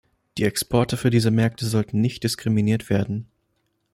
[0.39, 3.27] Die Exporte für diese Märkte sollten nicht diskriminiert werden.